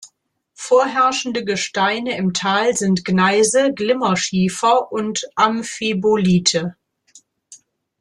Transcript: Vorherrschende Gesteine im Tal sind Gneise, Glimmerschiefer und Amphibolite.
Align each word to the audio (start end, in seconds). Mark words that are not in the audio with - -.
Vorherrschende 0.55 1.45
Gesteine 1.45 2.17
im 2.17 2.33
Tal 2.33 2.73
sind 2.75 3.05
Gneise, 3.05 3.71
Glimmerschiefer 3.71 4.91
und 4.91 5.27
Amphibolite. 5.35 6.75